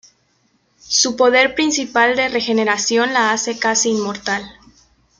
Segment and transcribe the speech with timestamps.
[0.89, 4.43] Su poder principal de regeneración la hace casi inmortal.